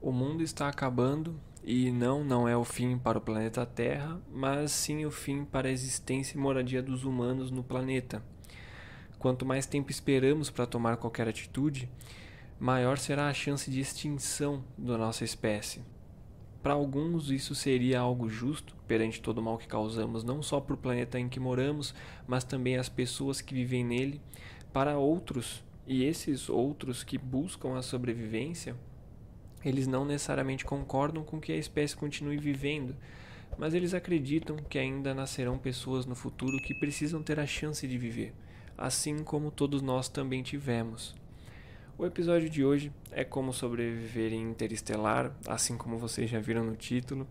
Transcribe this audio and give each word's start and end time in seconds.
O 0.00 0.12
mundo 0.12 0.44
está 0.44 0.68
acabando 0.68 1.40
e 1.64 1.90
não, 1.90 2.22
não 2.22 2.48
é 2.48 2.56
o 2.56 2.64
fim 2.64 2.96
para 2.96 3.18
o 3.18 3.20
planeta 3.20 3.66
Terra, 3.66 4.20
mas 4.32 4.70
sim 4.70 5.04
o 5.04 5.10
fim 5.10 5.44
para 5.44 5.66
a 5.66 5.72
existência 5.72 6.36
e 6.36 6.40
moradia 6.40 6.80
dos 6.80 7.04
humanos 7.04 7.50
no 7.50 7.64
planeta. 7.64 8.22
Quanto 9.18 9.44
mais 9.44 9.66
tempo 9.66 9.90
esperamos 9.90 10.50
para 10.50 10.66
tomar 10.66 10.98
qualquer 10.98 11.26
atitude, 11.26 11.90
maior 12.60 12.96
será 12.96 13.28
a 13.28 13.34
chance 13.34 13.68
de 13.68 13.80
extinção 13.80 14.62
da 14.78 14.96
nossa 14.96 15.24
espécie. 15.24 15.82
Para 16.62 16.74
alguns, 16.74 17.32
isso 17.32 17.52
seria 17.56 17.98
algo 17.98 18.28
justo 18.28 18.76
perante 18.86 19.20
todo 19.20 19.38
o 19.38 19.42
mal 19.42 19.58
que 19.58 19.66
causamos, 19.66 20.22
não 20.22 20.42
só 20.42 20.60
para 20.60 20.74
o 20.74 20.78
planeta 20.78 21.18
em 21.18 21.28
que 21.28 21.40
moramos, 21.40 21.92
mas 22.24 22.44
também 22.44 22.76
as 22.76 22.88
pessoas 22.88 23.40
que 23.40 23.52
vivem 23.52 23.84
nele. 23.84 24.20
Para 24.72 24.96
outros, 24.96 25.64
e 25.88 26.04
esses 26.04 26.48
outros 26.48 27.02
que 27.02 27.18
buscam 27.18 27.76
a 27.76 27.82
sobrevivência, 27.82 28.76
eles 29.64 29.86
não 29.86 30.04
necessariamente 30.04 30.64
concordam 30.64 31.24
com 31.24 31.40
que 31.40 31.52
a 31.52 31.56
espécie 31.56 31.96
continue 31.96 32.38
vivendo, 32.38 32.94
mas 33.58 33.74
eles 33.74 33.94
acreditam 33.94 34.56
que 34.56 34.78
ainda 34.78 35.14
nascerão 35.14 35.58
pessoas 35.58 36.06
no 36.06 36.14
futuro 36.14 36.60
que 36.60 36.74
precisam 36.74 37.22
ter 37.22 37.40
a 37.40 37.46
chance 37.46 37.86
de 37.86 37.98
viver, 37.98 38.32
assim 38.76 39.22
como 39.24 39.50
todos 39.50 39.82
nós 39.82 40.08
também 40.08 40.42
tivemos. 40.42 41.14
O 41.98 42.06
episódio 42.06 42.48
de 42.48 42.64
hoje 42.64 42.92
é 43.10 43.24
como 43.24 43.52
sobreviver 43.52 44.32
em 44.32 44.42
Interestelar, 44.42 45.32
assim 45.48 45.76
como 45.76 45.98
vocês 45.98 46.30
já 46.30 46.38
viram 46.38 46.62
no 46.62 46.76
título. 46.76 47.26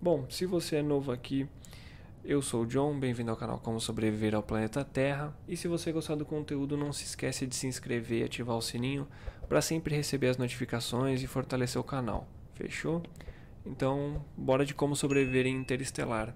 Bom, 0.00 0.26
se 0.28 0.44
você 0.44 0.76
é 0.76 0.82
novo 0.82 1.10
aqui, 1.10 1.48
eu 2.24 2.40
sou 2.40 2.62
o 2.62 2.66
John, 2.66 2.98
bem-vindo 2.98 3.30
ao 3.30 3.36
canal 3.36 3.58
Como 3.58 3.80
Sobreviver 3.80 4.34
ao 4.34 4.42
Planeta 4.42 4.84
Terra. 4.84 5.36
E 5.48 5.56
se 5.56 5.66
você 5.66 5.90
gostar 5.90 6.14
do 6.14 6.24
conteúdo, 6.24 6.76
não 6.76 6.92
se 6.92 7.04
esquece 7.04 7.46
de 7.46 7.54
se 7.56 7.66
inscrever 7.66 8.20
e 8.20 8.24
ativar 8.24 8.56
o 8.56 8.62
sininho 8.62 9.08
para 9.48 9.60
sempre 9.60 9.94
receber 9.94 10.28
as 10.28 10.38
notificações 10.38 11.22
e 11.22 11.26
fortalecer 11.26 11.80
o 11.80 11.84
canal. 11.84 12.28
Fechou? 12.54 13.02
Então, 13.66 14.24
bora 14.36 14.64
de 14.64 14.72
como 14.72 14.94
sobreviver 14.94 15.46
em 15.46 15.56
Interestelar. 15.56 16.34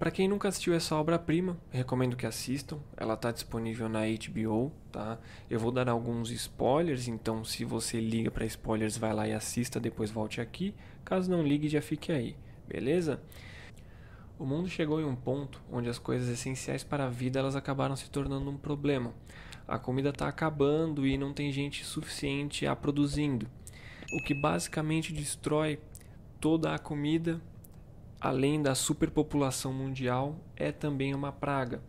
Para 0.00 0.10
quem 0.10 0.26
nunca 0.26 0.48
assistiu 0.48 0.72
essa 0.72 0.96
obra-prima, 0.96 1.58
recomendo 1.70 2.16
que 2.16 2.24
assistam. 2.24 2.78
Ela 2.96 3.12
está 3.12 3.30
disponível 3.30 3.86
na 3.86 4.00
HBO, 4.06 4.72
tá? 4.90 5.18
Eu 5.50 5.60
vou 5.60 5.70
dar 5.70 5.90
alguns 5.90 6.30
spoilers, 6.30 7.06
então 7.06 7.44
se 7.44 7.66
você 7.66 8.00
liga 8.00 8.30
para 8.30 8.46
spoilers, 8.46 8.96
vai 8.96 9.12
lá 9.12 9.28
e 9.28 9.34
assista, 9.34 9.78
depois 9.78 10.10
volte 10.10 10.40
aqui. 10.40 10.74
Caso 11.04 11.30
não 11.30 11.42
ligue, 11.42 11.68
já 11.68 11.82
fique 11.82 12.10
aí, 12.10 12.34
beleza? 12.66 13.20
O 14.38 14.46
mundo 14.46 14.70
chegou 14.70 15.02
em 15.02 15.04
um 15.04 15.14
ponto 15.14 15.62
onde 15.70 15.90
as 15.90 15.98
coisas 15.98 16.30
essenciais 16.30 16.82
para 16.82 17.04
a 17.04 17.10
vida 17.10 17.38
elas 17.38 17.54
acabaram 17.54 17.94
se 17.94 18.08
tornando 18.08 18.48
um 18.48 18.56
problema. 18.56 19.12
A 19.68 19.78
comida 19.78 20.08
está 20.08 20.28
acabando 20.28 21.06
e 21.06 21.18
não 21.18 21.34
tem 21.34 21.52
gente 21.52 21.84
suficiente 21.84 22.66
a 22.66 22.74
produzindo, 22.74 23.46
o 24.14 24.24
que 24.24 24.32
basicamente 24.32 25.12
destrói 25.12 25.78
toda 26.40 26.74
a 26.74 26.78
comida 26.78 27.38
além 28.20 28.60
da 28.60 28.74
superpopulação 28.74 29.72
mundial, 29.72 30.36
é 30.56 30.70
também 30.70 31.14
uma 31.14 31.32
praga. 31.32 31.80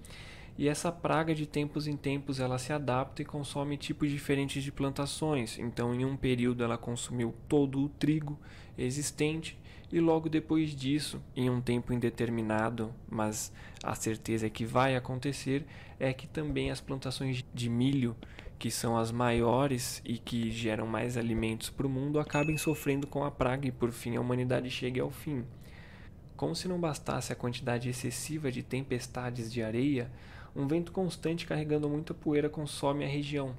E 0.57 0.67
essa 0.67 0.91
praga 0.91 1.33
de 1.33 1.45
tempos 1.45 1.87
em 1.87 1.97
tempos 1.97 2.39
ela 2.39 2.57
se 2.57 2.71
adapta 2.71 3.21
e 3.21 3.25
consome 3.25 3.77
tipos 3.77 4.11
diferentes 4.11 4.63
de 4.63 4.71
plantações. 4.71 5.57
Então, 5.57 5.93
em 5.93 6.05
um 6.05 6.15
período 6.15 6.63
ela 6.63 6.77
consumiu 6.77 7.33
todo 7.47 7.83
o 7.83 7.89
trigo 7.89 8.39
existente 8.77 9.57
e 9.91 9.99
logo 9.99 10.29
depois 10.29 10.73
disso, 10.73 11.21
em 11.35 11.49
um 11.49 11.59
tempo 11.59 11.91
indeterminado, 11.91 12.93
mas 13.09 13.51
a 13.83 13.93
certeza 13.93 14.47
é 14.47 14.49
que 14.49 14.63
vai 14.63 14.95
acontecer, 14.95 15.65
é 15.99 16.13
que 16.13 16.27
também 16.27 16.71
as 16.71 16.79
plantações 16.79 17.43
de 17.53 17.69
milho, 17.69 18.15
que 18.57 18.71
são 18.71 18.97
as 18.97 19.11
maiores 19.11 20.01
e 20.05 20.17
que 20.17 20.49
geram 20.49 20.87
mais 20.87 21.17
alimentos 21.17 21.69
para 21.69 21.87
o 21.87 21.89
mundo, 21.89 22.19
acabem 22.19 22.55
sofrendo 22.55 23.05
com 23.05 23.23
a 23.23 23.31
praga 23.31 23.67
e 23.67 23.71
por 23.71 23.91
fim 23.91 24.15
a 24.15 24.21
humanidade 24.21 24.69
chegue 24.69 24.99
ao 24.99 25.09
fim. 25.09 25.43
Como 26.41 26.55
se 26.55 26.67
não 26.67 26.79
bastasse 26.79 27.31
a 27.31 27.35
quantidade 27.35 27.87
excessiva 27.87 28.51
de 28.51 28.63
tempestades 28.63 29.53
de 29.53 29.61
areia, 29.61 30.09
um 30.55 30.65
vento 30.65 30.91
constante 30.91 31.45
carregando 31.45 31.87
muita 31.87 32.15
poeira 32.15 32.49
consome 32.49 33.05
a 33.05 33.07
região. 33.07 33.55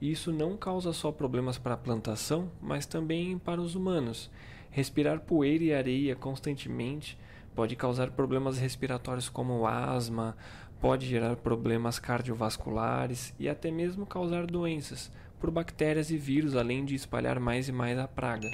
E 0.00 0.10
isso 0.10 0.32
não 0.32 0.56
causa 0.56 0.92
só 0.92 1.12
problemas 1.12 1.58
para 1.58 1.74
a 1.74 1.76
plantação, 1.76 2.50
mas 2.60 2.86
também 2.86 3.38
para 3.38 3.60
os 3.60 3.76
humanos. 3.76 4.28
Respirar 4.72 5.20
poeira 5.20 5.62
e 5.62 5.72
areia 5.72 6.16
constantemente 6.16 7.16
pode 7.54 7.76
causar 7.76 8.10
problemas 8.10 8.58
respiratórios 8.58 9.28
como 9.28 9.64
asma, 9.64 10.36
pode 10.80 11.06
gerar 11.06 11.36
problemas 11.36 12.00
cardiovasculares 12.00 13.32
e 13.38 13.48
até 13.48 13.70
mesmo 13.70 14.04
causar 14.04 14.44
doenças 14.44 15.08
por 15.38 15.52
bactérias 15.52 16.10
e 16.10 16.16
vírus, 16.16 16.56
além 16.56 16.84
de 16.84 16.96
espalhar 16.96 17.38
mais 17.38 17.68
e 17.68 17.72
mais 17.72 17.96
a 17.96 18.08
praga. 18.08 18.50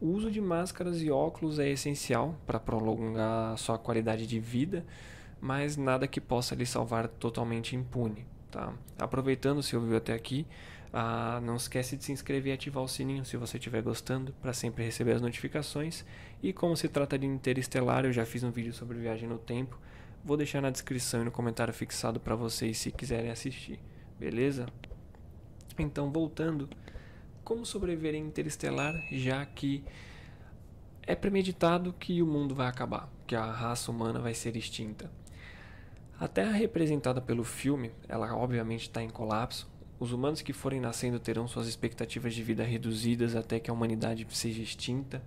O 0.00 0.08
uso 0.08 0.30
de 0.30 0.40
máscaras 0.40 1.00
e 1.00 1.10
óculos 1.10 1.58
é 1.58 1.70
essencial 1.70 2.34
para 2.46 2.60
prolongar 2.60 3.56
sua 3.56 3.78
qualidade 3.78 4.26
de 4.26 4.38
vida, 4.38 4.84
mas 5.40 5.76
nada 5.76 6.06
que 6.06 6.20
possa 6.20 6.54
lhe 6.54 6.66
salvar 6.66 7.08
totalmente 7.08 7.74
impune. 7.74 8.26
Tá? 8.50 8.74
Aproveitando 8.98 9.62
se 9.62 9.74
ouviu 9.74 9.96
até 9.96 10.12
aqui, 10.12 10.46
ah, 10.92 11.40
não 11.42 11.56
esquece 11.56 11.96
de 11.96 12.04
se 12.04 12.12
inscrever 12.12 12.52
e 12.52 12.54
ativar 12.54 12.82
o 12.82 12.88
sininho 12.88 13.24
se 13.24 13.36
você 13.36 13.56
estiver 13.56 13.82
gostando 13.82 14.32
para 14.40 14.52
sempre 14.52 14.84
receber 14.84 15.12
as 15.12 15.22
notificações. 15.22 16.04
E 16.42 16.52
como 16.52 16.76
se 16.76 16.88
trata 16.88 17.18
de 17.18 17.26
interestelar, 17.26 18.04
eu 18.04 18.12
já 18.12 18.26
fiz 18.26 18.42
um 18.42 18.50
vídeo 18.50 18.74
sobre 18.74 18.98
viagem 18.98 19.28
no 19.28 19.38
tempo. 19.38 19.78
Vou 20.24 20.36
deixar 20.36 20.60
na 20.60 20.70
descrição 20.70 21.22
e 21.22 21.24
no 21.24 21.30
comentário 21.30 21.72
fixado 21.72 22.20
para 22.20 22.34
vocês 22.34 22.78
se 22.78 22.92
quiserem 22.92 23.30
assistir. 23.30 23.80
Beleza? 24.18 24.66
Então, 25.78 26.10
voltando 26.10 26.68
como 27.46 27.64
sobreviver 27.64 28.16
em 28.16 28.26
Interestelar, 28.26 29.06
já 29.08 29.46
que 29.46 29.84
é 31.06 31.14
premeditado 31.14 31.92
que 31.92 32.20
o 32.20 32.26
mundo 32.26 32.56
vai 32.56 32.66
acabar, 32.66 33.08
que 33.24 33.36
a 33.36 33.44
raça 33.44 33.88
humana 33.88 34.18
vai 34.18 34.34
ser 34.34 34.56
extinta. 34.56 35.08
A 36.18 36.26
Terra 36.26 36.50
representada 36.50 37.20
pelo 37.20 37.44
filme, 37.44 37.92
ela 38.08 38.34
obviamente 38.34 38.88
está 38.88 39.00
em 39.00 39.08
colapso. 39.08 39.70
Os 40.00 40.10
humanos 40.10 40.42
que 40.42 40.52
forem 40.52 40.80
nascendo 40.80 41.20
terão 41.20 41.46
suas 41.46 41.68
expectativas 41.68 42.34
de 42.34 42.42
vida 42.42 42.64
reduzidas 42.64 43.36
até 43.36 43.60
que 43.60 43.70
a 43.70 43.72
humanidade 43.72 44.26
seja 44.30 44.60
extinta. 44.60 45.22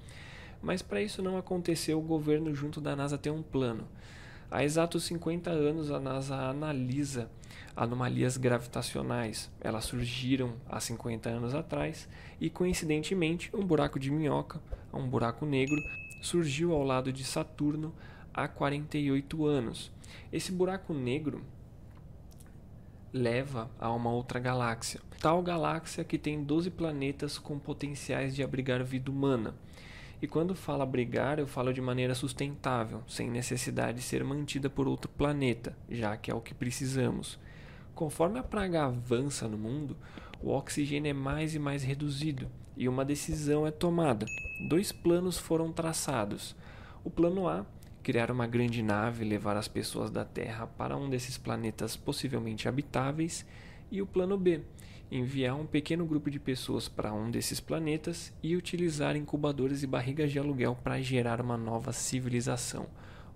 Mas 0.62 0.82
para 0.82 1.02
isso 1.02 1.24
não 1.24 1.38
acontecer, 1.38 1.94
o 1.94 2.02
governo 2.02 2.54
junto 2.54 2.82
da 2.82 2.98
NASA 2.98 3.18
tem 3.18 3.32
um 3.32 3.42
plano. 3.42 3.88
Há 4.52 4.64
exatos 4.64 5.04
50 5.04 5.52
anos, 5.52 5.92
a 5.92 6.00
NASA 6.00 6.36
analisa 6.36 7.30
anomalias 7.76 8.36
gravitacionais. 8.36 9.50
Elas 9.62 9.86
surgiram 9.86 10.56
há 10.68 10.80
50 10.80 11.30
anos 11.30 11.54
atrás 11.54 12.10
e, 12.42 12.50
coincidentemente, 12.50 13.56
um 13.56 13.64
buraco 13.64 14.00
de 14.00 14.10
minhoca, 14.10 14.60
um 14.92 15.08
buraco 15.08 15.46
negro, 15.46 15.80
surgiu 16.22 16.74
ao 16.74 16.84
lado 16.84 17.14
de 17.14 17.24
Saturno 17.24 17.94
há 18.34 18.48
48 18.48 19.46
anos. 19.46 19.92
Esse 20.34 20.52
buraco 20.52 20.94
negro 20.94 21.44
leva 23.14 23.70
a 23.80 23.92
uma 23.92 24.12
outra 24.12 24.40
galáxia. 24.40 25.00
Tal 25.20 25.42
galáxia 25.44 26.04
que 26.04 26.18
tem 26.18 26.44
12 26.44 26.72
planetas 26.72 27.38
com 27.38 27.60
potenciais 27.60 28.36
de 28.36 28.44
abrigar 28.44 28.84
vida 28.84 29.12
humana. 29.12 29.54
E 30.22 30.28
quando 30.28 30.54
falo 30.54 30.82
abrigar, 30.82 31.40
eu 31.40 31.48
falo 31.48 31.74
de 31.74 31.82
maneira 31.82 32.14
sustentável, 32.14 33.04
sem 33.08 33.30
necessidade 33.30 34.00
de 34.00 34.04
ser 34.04 34.24
mantida 34.24 34.70
por 34.70 34.88
outro 34.88 35.10
planeta, 35.10 35.78
já 35.90 36.18
que 36.18 36.30
é 36.30 36.36
o 36.36 36.42
que 36.42 36.54
precisamos. 36.54 37.40
Conforme 37.96 38.40
a 38.40 38.44
praga 38.44 38.86
avança 38.86 39.48
no 39.48 39.58
mundo, 39.58 39.96
o 40.42 40.52
oxigênio 40.52 41.10
é 41.10 41.14
mais 41.14 41.56
e 41.56 41.60
mais 41.60 41.84
reduzido 41.84 42.50
e 42.80 42.88
uma 42.88 43.04
decisão 43.04 43.68
é 43.68 43.72
tomada. 43.72 44.26
Dois 44.70 44.90
planos 44.90 45.38
foram 45.38 45.70
traçados. 45.70 46.56
O 47.04 47.10
plano 47.10 47.46
A, 47.46 47.66
criar 48.02 48.32
uma 48.32 48.48
grande 48.48 48.82
nave 48.82 49.26
e 49.26 49.28
levar 49.28 49.58
as 49.58 49.68
pessoas 49.68 50.10
da 50.10 50.24
Terra 50.24 50.66
para 50.66 50.96
um 50.96 51.10
desses 51.10 51.38
planetas 51.38 51.98
possivelmente 51.98 52.70
habitáveis, 52.70 53.46
e 53.92 54.02
o 54.02 54.08
plano 54.08 54.38
B, 54.38 54.62
enviar 55.12 55.56
um 55.56 55.66
pequeno 55.66 56.06
grupo 56.06 56.30
de 56.30 56.40
pessoas 56.40 56.88
para 56.88 57.12
um 57.12 57.32
desses 57.32 57.60
planetas 57.60 58.32
e 58.44 58.56
utilizar 58.56 59.16
incubadores 59.16 59.82
e 59.82 59.88
barrigas 59.88 60.32
de 60.32 60.38
aluguel 60.38 60.78
para 60.84 61.02
gerar 61.02 61.42
uma 61.42 61.58
nova 61.58 61.92
civilização. 61.92 62.88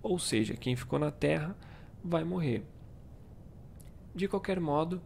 Ou 0.02 0.18
seja, 0.18 0.54
quem 0.54 0.76
ficou 0.76 0.98
na 0.98 1.10
Terra 1.10 1.56
vai 2.02 2.22
morrer. 2.22 2.62
De 4.14 4.28
qualquer 4.28 4.60
modo, 4.60 5.02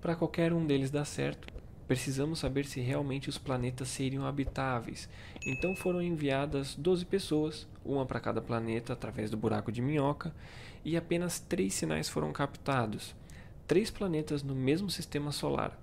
para 0.00 0.16
qualquer 0.16 0.52
um 0.52 0.66
deles 0.66 0.90
dar 0.90 1.04
certo, 1.04 1.52
precisamos 1.86 2.38
saber 2.38 2.64
se 2.64 2.80
realmente 2.80 3.28
os 3.28 3.36
planetas 3.36 3.88
seriam 3.88 4.24
habitáveis. 4.24 5.08
Então 5.44 5.76
foram 5.76 6.00
enviadas 6.00 6.74
12 6.74 7.04
pessoas, 7.04 7.68
uma 7.84 8.06
para 8.06 8.20
cada 8.20 8.40
planeta 8.40 8.94
através 8.94 9.30
do 9.30 9.36
buraco 9.36 9.70
de 9.70 9.82
minhoca, 9.82 10.34
e 10.82 10.96
apenas 10.96 11.38
três 11.38 11.74
sinais 11.74 12.08
foram 12.08 12.32
captados 12.32 13.14
três 13.72 13.90
planetas 13.90 14.42
no 14.42 14.54
mesmo 14.54 14.90
sistema 14.90 15.32
solar. 15.32 15.80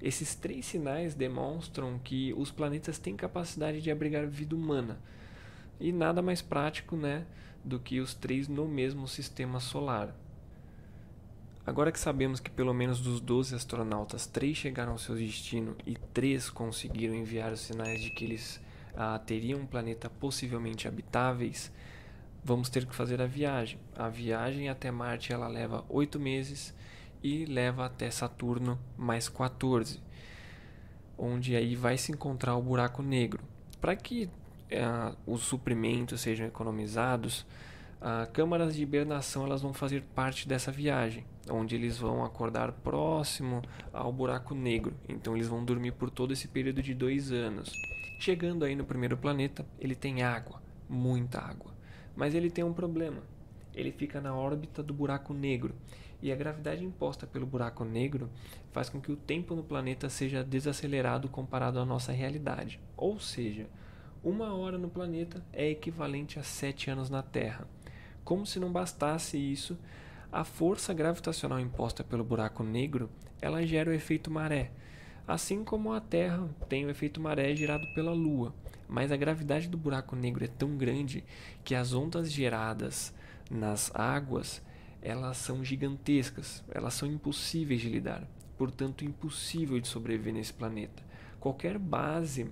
Esses 0.00 0.32
três 0.32 0.64
sinais 0.64 1.12
demonstram 1.12 1.98
que 1.98 2.32
os 2.34 2.52
planetas 2.52 3.00
têm 3.00 3.16
capacidade 3.16 3.80
de 3.80 3.90
abrigar 3.90 4.28
vida 4.28 4.54
humana. 4.54 5.00
E 5.80 5.90
nada 5.90 6.22
mais 6.22 6.40
prático, 6.40 6.94
né, 6.94 7.26
do 7.64 7.80
que 7.80 7.98
os 7.98 8.14
três 8.14 8.46
no 8.46 8.68
mesmo 8.68 9.08
sistema 9.08 9.58
solar. 9.58 10.14
Agora 11.66 11.90
que 11.90 11.98
sabemos 11.98 12.38
que 12.38 12.48
pelo 12.48 12.72
menos 12.72 13.00
dos 13.00 13.20
12 13.20 13.56
astronautas, 13.56 14.24
três 14.24 14.56
chegaram 14.56 14.92
ao 14.92 14.98
seu 14.98 15.16
destino 15.16 15.74
e 15.84 15.96
três 16.14 16.48
conseguiram 16.48 17.12
enviar 17.12 17.50
os 17.50 17.62
sinais 17.62 18.00
de 18.00 18.10
que 18.10 18.24
eles 18.24 18.60
ah, 18.94 19.18
teriam 19.18 19.58
um 19.58 19.66
planeta 19.66 20.08
possivelmente 20.08 20.86
habitáveis, 20.86 21.72
vamos 22.44 22.68
ter 22.68 22.86
que 22.86 22.94
fazer 22.94 23.20
a 23.20 23.26
viagem. 23.26 23.80
A 23.96 24.08
viagem 24.08 24.68
até 24.68 24.92
Marte 24.92 25.32
ela 25.32 25.48
leva 25.48 25.84
oito 25.88 26.20
meses 26.20 26.72
e 27.22 27.44
leva 27.44 27.86
até 27.86 28.10
Saturno 28.10 28.78
mais 28.96 29.28
14, 29.28 30.00
onde 31.16 31.54
aí 31.54 31.76
vai 31.76 31.96
se 31.96 32.12
encontrar 32.12 32.56
o 32.56 32.62
buraco 32.62 33.02
negro. 33.02 33.42
Para 33.80 33.94
que 33.94 34.28
ah, 34.72 35.14
os 35.26 35.42
suprimentos 35.42 36.20
sejam 36.20 36.46
economizados, 36.46 37.46
ah, 38.00 38.26
câmaras 38.32 38.74
de 38.74 38.82
hibernação 38.82 39.44
elas 39.44 39.62
vão 39.62 39.72
fazer 39.72 40.02
parte 40.14 40.48
dessa 40.48 40.72
viagem, 40.72 41.24
onde 41.48 41.76
eles 41.76 41.98
vão 41.98 42.24
acordar 42.24 42.72
próximo 42.72 43.62
ao 43.92 44.12
buraco 44.12 44.54
negro. 44.54 44.94
Então 45.08 45.36
eles 45.36 45.46
vão 45.46 45.64
dormir 45.64 45.92
por 45.92 46.10
todo 46.10 46.32
esse 46.32 46.48
período 46.48 46.82
de 46.82 46.94
dois 46.94 47.30
anos. 47.30 47.72
Chegando 48.18 48.64
aí 48.64 48.74
no 48.74 48.84
primeiro 48.84 49.16
planeta, 49.16 49.64
ele 49.78 49.94
tem 49.94 50.22
água, 50.22 50.60
muita 50.88 51.40
água. 51.40 51.72
Mas 52.14 52.34
ele 52.34 52.50
tem 52.50 52.64
um 52.64 52.72
problema. 52.72 53.22
Ele 53.74 53.90
fica 53.90 54.20
na 54.20 54.34
órbita 54.34 54.82
do 54.82 54.92
buraco 54.92 55.32
negro. 55.32 55.74
E 56.22 56.30
a 56.30 56.36
gravidade 56.36 56.84
imposta 56.84 57.26
pelo 57.26 57.44
buraco 57.44 57.84
negro 57.84 58.30
faz 58.70 58.88
com 58.88 59.00
que 59.00 59.10
o 59.10 59.16
tempo 59.16 59.54
no 59.54 59.64
planeta 59.64 60.08
seja 60.08 60.44
desacelerado 60.44 61.28
comparado 61.28 61.78
à 61.78 61.84
nossa 61.84 62.12
realidade. 62.12 62.80
Ou 62.96 63.18
seja, 63.18 63.66
uma 64.22 64.54
hora 64.54 64.78
no 64.78 64.88
planeta 64.88 65.44
é 65.52 65.68
equivalente 65.68 66.38
a 66.38 66.42
sete 66.42 66.88
anos 66.88 67.10
na 67.10 67.22
Terra. 67.22 67.66
Como 68.24 68.46
se 68.46 68.60
não 68.60 68.72
bastasse 68.72 69.36
isso, 69.36 69.76
a 70.30 70.44
força 70.44 70.94
gravitacional 70.94 71.58
imposta 71.58 72.04
pelo 72.04 72.24
buraco 72.24 72.62
negro 72.62 73.10
ela 73.40 73.66
gera 73.66 73.90
o 73.90 73.92
efeito 73.92 74.30
maré, 74.30 74.70
assim 75.26 75.64
como 75.64 75.92
a 75.92 76.00
Terra 76.00 76.48
tem 76.68 76.86
o 76.86 76.90
efeito 76.90 77.20
maré 77.20 77.54
gerado 77.56 77.84
pela 77.92 78.12
Lua 78.12 78.54
mas 78.92 79.10
a 79.10 79.16
gravidade 79.16 79.68
do 79.68 79.78
buraco 79.78 80.14
negro 80.14 80.44
é 80.44 80.48
tão 80.48 80.76
grande 80.76 81.24
que 81.64 81.74
as 81.74 81.94
ondas 81.94 82.30
geradas 82.30 83.14
nas 83.50 83.90
águas 83.94 84.62
elas 85.02 85.36
são 85.36 85.64
gigantescas, 85.64 86.62
elas 86.70 86.94
são 86.94 87.08
impossíveis 87.08 87.80
de 87.80 87.88
lidar, 87.88 88.24
portanto 88.56 89.04
impossível 89.04 89.80
de 89.80 89.88
sobreviver 89.88 90.32
nesse 90.32 90.52
planeta. 90.52 91.02
Qualquer 91.40 91.76
base 91.76 92.48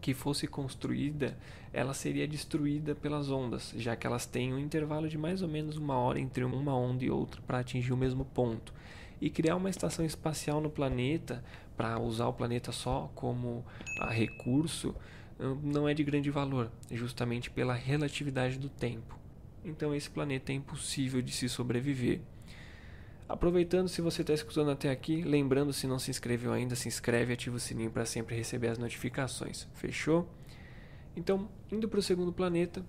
que 0.00 0.14
fosse 0.14 0.46
construída, 0.46 1.36
ela 1.72 1.92
seria 1.92 2.26
destruída 2.26 2.94
pelas 2.94 3.30
ondas, 3.30 3.74
já 3.76 3.94
que 3.94 4.06
elas 4.06 4.24
têm 4.24 4.54
um 4.54 4.58
intervalo 4.58 5.08
de 5.08 5.18
mais 5.18 5.42
ou 5.42 5.48
menos 5.48 5.76
uma 5.76 5.96
hora 5.98 6.18
entre 6.18 6.44
uma 6.44 6.74
onda 6.74 7.04
e 7.04 7.10
outra 7.10 7.42
para 7.42 7.58
atingir 7.58 7.92
o 7.92 7.96
mesmo 7.96 8.24
ponto. 8.24 8.72
E 9.20 9.28
criar 9.28 9.56
uma 9.56 9.68
estação 9.68 10.04
espacial 10.04 10.60
no 10.60 10.70
planeta 10.70 11.44
para 11.76 12.00
usar 12.00 12.28
o 12.28 12.32
planeta 12.32 12.72
só 12.72 13.10
como 13.14 13.64
recurso 14.08 14.94
não 15.62 15.88
é 15.88 15.92
de 15.92 16.02
grande 16.04 16.30
valor, 16.30 16.70
justamente 16.90 17.50
pela 17.50 17.74
relatividade 17.74 18.58
do 18.58 18.68
tempo. 18.68 19.19
Então 19.64 19.94
esse 19.94 20.10
planeta 20.10 20.52
é 20.52 20.54
impossível 20.54 21.20
de 21.20 21.32
se 21.32 21.48
sobreviver. 21.48 22.20
Aproveitando, 23.28 23.88
se 23.88 24.00
você 24.02 24.22
está 24.22 24.34
escutando 24.34 24.72
até 24.72 24.90
aqui, 24.90 25.22
lembrando 25.22 25.72
se 25.72 25.86
não 25.86 26.00
se 26.00 26.10
inscreveu 26.10 26.52
ainda, 26.52 26.74
se 26.74 26.88
inscreve 26.88 27.32
e 27.32 27.34
ativa 27.34 27.56
o 27.56 27.60
sininho 27.60 27.90
para 27.90 28.04
sempre 28.04 28.34
receber 28.34 28.68
as 28.68 28.78
notificações. 28.78 29.68
Fechou? 29.74 30.28
Então, 31.14 31.48
indo 31.70 31.88
para 31.88 32.00
o 32.00 32.02
segundo 32.02 32.32
planeta, 32.32 32.84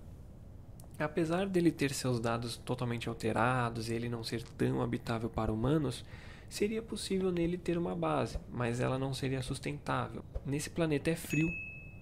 apesar 0.98 1.46
dele 1.46 1.70
ter 1.70 1.92
seus 1.92 2.18
dados 2.18 2.56
totalmente 2.56 3.08
alterados 3.08 3.88
e 3.88 3.94
ele 3.94 4.08
não 4.08 4.24
ser 4.24 4.42
tão 4.42 4.82
habitável 4.82 5.30
para 5.30 5.52
humanos, 5.52 6.04
seria 6.48 6.82
possível 6.82 7.30
nele 7.30 7.56
ter 7.56 7.78
uma 7.78 7.94
base, 7.94 8.36
mas 8.50 8.80
ela 8.80 8.98
não 8.98 9.14
seria 9.14 9.42
sustentável. 9.42 10.24
Nesse 10.44 10.70
planeta 10.70 11.08
é 11.08 11.14
frio 11.14 11.48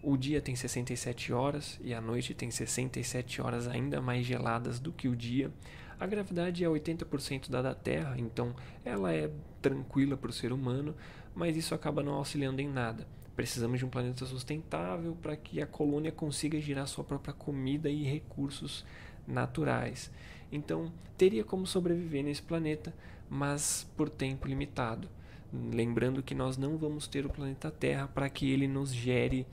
o 0.02 0.16
dia 0.16 0.40
tem 0.40 0.56
67 0.56 1.32
horas 1.32 1.78
e 1.82 1.92
a 1.92 2.00
noite 2.00 2.34
tem 2.34 2.50
67 2.50 3.42
horas 3.42 3.68
ainda 3.68 4.00
mais 4.00 4.24
geladas 4.24 4.78
do 4.78 4.92
que 4.92 5.08
o 5.08 5.16
dia. 5.16 5.50
A 5.98 6.06
gravidade 6.06 6.64
é 6.64 6.68
80% 6.68 7.50
da 7.50 7.60
da 7.60 7.74
Terra, 7.74 8.14
então 8.18 8.54
ela 8.84 9.12
é 9.12 9.30
tranquila 9.60 10.16
para 10.16 10.30
o 10.30 10.32
ser 10.32 10.52
humano, 10.52 10.94
mas 11.34 11.56
isso 11.56 11.74
acaba 11.74 12.02
não 12.02 12.14
auxiliando 12.14 12.62
em 12.62 12.68
nada. 12.68 13.06
Precisamos 13.36 13.78
de 13.78 13.84
um 13.84 13.90
planeta 13.90 14.24
sustentável 14.24 15.16
para 15.20 15.36
que 15.36 15.60
a 15.60 15.66
colônia 15.66 16.10
consiga 16.10 16.60
girar 16.60 16.86
sua 16.86 17.04
própria 17.04 17.34
comida 17.34 17.90
e 17.90 18.02
recursos 18.02 18.84
naturais. 19.26 20.10
Então, 20.50 20.90
teria 21.16 21.44
como 21.44 21.66
sobreviver 21.66 22.24
nesse 22.24 22.42
planeta, 22.42 22.94
mas 23.28 23.86
por 23.96 24.08
tempo 24.08 24.48
limitado. 24.48 25.08
Lembrando 25.52 26.22
que 26.22 26.34
nós 26.34 26.56
não 26.56 26.76
vamos 26.76 27.06
ter 27.06 27.26
o 27.26 27.30
planeta 27.30 27.70
Terra 27.70 28.08
para 28.08 28.28
que 28.30 28.50
ele 28.50 28.66
nos 28.66 28.92
gere 28.92 29.46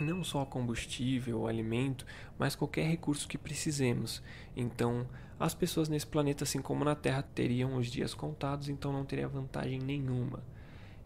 não 0.00 0.24
só 0.24 0.44
combustível, 0.44 1.46
alimento, 1.46 2.06
mas 2.38 2.56
qualquer 2.56 2.86
recurso 2.86 3.28
que 3.28 3.38
precisemos. 3.38 4.22
Então, 4.56 5.06
as 5.38 5.54
pessoas 5.54 5.88
nesse 5.88 6.06
planeta, 6.06 6.44
assim 6.44 6.60
como 6.60 6.84
na 6.84 6.94
Terra, 6.94 7.22
teriam 7.22 7.76
os 7.76 7.88
dias 7.88 8.14
contados, 8.14 8.68
então 8.68 8.92
não 8.92 9.04
teria 9.04 9.28
vantagem 9.28 9.78
nenhuma. 9.78 10.42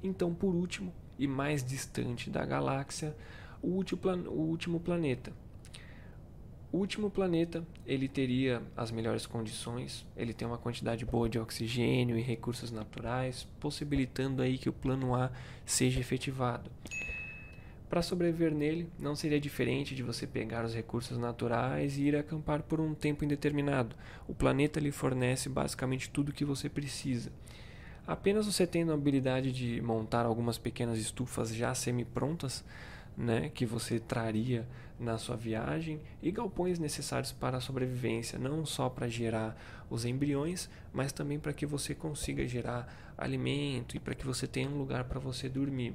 Então, 0.02 0.35
por 0.35 0.55
último, 0.55 0.93
e 1.19 1.26
mais 1.26 1.64
distante 1.64 2.31
da 2.31 2.44
galáxia, 2.44 3.17
o 3.61 3.69
último, 3.69 4.79
planeta. 4.79 5.32
O 6.70 6.79
último 6.79 7.11
planeta, 7.11 7.67
ele 7.87 8.06
teria 8.06 8.62
as 8.76 8.91
melhores 8.91 9.26
condições, 9.26 10.06
ele 10.17 10.34
tem 10.34 10.46
uma 10.46 10.58
quantidade 10.58 11.05
boa 11.05 11.29
de 11.29 11.38
oxigênio 11.38 12.17
e 12.19 12.23
recursos 12.23 12.70
naturais, 12.70 13.49
possibilitando 13.58 14.43
aí 14.43 14.58
que 14.58 14.69
o 14.69 14.73
plano 14.73 15.14
A 15.14 15.32
seja 15.64 15.99
efetivado. 15.99 16.70
Para 17.88 18.02
sobreviver 18.02 18.55
nele, 18.55 18.90
não 18.99 19.17
seria 19.17 19.40
diferente 19.40 19.94
de 19.94 20.02
você 20.02 20.26
pegar 20.26 20.62
os 20.62 20.75
recursos 20.75 21.17
naturais 21.17 21.96
e 21.96 22.02
ir 22.02 22.17
acampar 22.17 22.62
por 22.62 22.81
um 22.81 22.94
tempo 22.94 23.25
indeterminado. 23.25 23.96
O 24.26 24.35
planeta 24.35 24.79
lhe 24.79 24.93
fornece 24.93 25.49
basicamente 25.49 26.11
tudo 26.11 26.29
o 26.29 26.32
que 26.32 26.44
você 26.44 26.69
precisa. 26.69 27.32
Apenas 28.06 28.44
você 28.44 28.67
tendo 28.67 28.93
a 28.93 28.94
habilidade 28.94 29.52
de 29.52 29.81
montar 29.81 30.26
algumas 30.26 30.58
pequenas 30.58 30.99
estufas 30.99 31.55
já 31.55 31.75
semi-prontas, 31.75 32.62
né, 33.17 33.50
que 33.55 33.64
você 33.64 33.99
traria 33.99 34.69
na 35.00 35.17
sua 35.17 35.37
viagem, 35.37 36.00
e 36.23 36.31
galpões 36.31 36.79
necessários 36.79 37.32
para 37.32 37.56
a 37.56 37.61
sobrevivência, 37.61 38.38
não 38.38 38.67
só 38.67 38.88
para 38.91 39.08
gerar 39.08 39.56
os 39.88 40.05
embriões, 40.05 40.69
mas 40.93 41.11
também 41.11 41.38
para 41.38 41.52
que 41.55 41.64
você 41.64 41.94
consiga 41.94 42.46
gerar 42.46 43.15
alimento 43.17 43.96
e 43.96 44.01
para 44.01 44.15
que 44.15 44.27
você 44.27 44.46
tenha 44.46 44.69
um 44.69 44.77
lugar 44.77 45.05
para 45.05 45.19
você 45.19 45.48
dormir. 45.48 45.94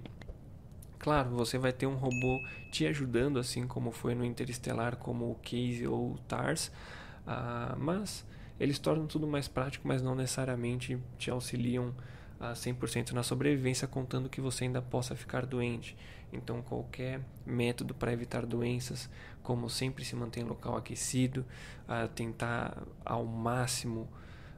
Claro, 1.03 1.31
você 1.31 1.57
vai 1.57 1.73
ter 1.73 1.85
um 1.85 1.95
robô 1.95 2.41
te 2.71 2.87
ajudando, 2.87 3.37
assim 3.37 3.67
como 3.67 3.91
foi 3.91 4.15
no 4.15 4.23
Interestelar, 4.23 4.95
como 4.95 5.31
o 5.31 5.35
Case 5.35 5.85
ou 5.85 6.13
o 6.13 6.17
TARS, 6.29 6.67
uh, 7.27 7.77
mas 7.77 8.25
eles 8.57 8.79
tornam 8.79 9.05
tudo 9.05 9.27
mais 9.27 9.49
prático, 9.49 9.85
mas 9.85 10.01
não 10.01 10.15
necessariamente 10.15 10.97
te 11.17 11.29
auxiliam 11.29 11.93
a 12.39 12.53
100% 12.53 13.11
na 13.11 13.21
sobrevivência, 13.21 13.85
contando 13.85 14.29
que 14.29 14.39
você 14.39 14.63
ainda 14.63 14.81
possa 14.81 15.13
ficar 15.13 15.45
doente. 15.45 15.93
Então, 16.31 16.61
qualquer 16.61 17.19
método 17.45 17.93
para 17.93 18.13
evitar 18.13 18.45
doenças, 18.45 19.09
como 19.41 19.69
sempre 19.69 20.05
se 20.05 20.15
manter 20.15 20.39
em 20.39 20.45
local 20.45 20.77
aquecido, 20.77 21.45
uh, 21.81 22.07
tentar 22.15 22.81
ao 23.03 23.25
máximo 23.25 24.07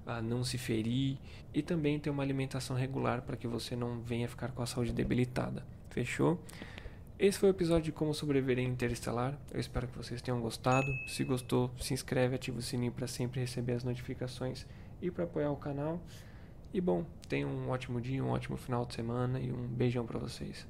a 0.05 0.21
não 0.21 0.43
se 0.43 0.57
ferir 0.57 1.17
e 1.53 1.62
também 1.62 2.00
ter 2.00 2.09
uma 2.09 2.24
alimentação 2.24 2.75
regular 2.75 3.21
para 3.21 3.35
que 3.35 3.47
você 3.47 3.75
não 3.75 4.01
venha 4.01 4.27
ficar 4.27 4.51
com 4.51 4.62
a 4.62 4.65
saúde 4.65 4.93
debilitada. 4.93 5.65
Fechou? 5.89 6.39
Esse 7.17 7.39
foi 7.39 7.50
o 7.50 7.51
episódio 7.51 7.85
de 7.85 7.91
como 7.93 8.13
sobreviver 8.13 8.59
em 8.59 8.67
Interestelar. 8.67 9.38
Eu 9.51 9.59
espero 9.59 9.88
que 9.88 9.97
vocês 9.97 10.21
tenham 10.21 10.41
gostado. 10.41 10.88
Se 11.07 11.24
gostou, 11.24 11.71
se 11.79 11.93
inscreve, 11.93 12.35
ativa 12.35 12.59
o 12.59 12.62
sininho 12.62 12.91
para 12.91 13.07
sempre 13.07 13.39
receber 13.39 13.74
as 13.74 13.85
notificações 13.85 14.65
e 15.01 15.09
para 15.09 15.24
apoiar 15.24 15.51
o 15.51 15.55
canal. 15.55 16.01
E 16.74 16.81
bom, 16.81 17.05
tenham 17.29 17.50
um 17.50 17.69
ótimo 17.69 18.01
dia, 18.01 18.21
um 18.21 18.31
ótimo 18.31 18.57
final 18.57 18.85
de 18.85 18.95
semana 18.95 19.39
e 19.39 19.50
um 19.50 19.65
beijão 19.65 20.05
para 20.05 20.19
vocês. 20.19 20.67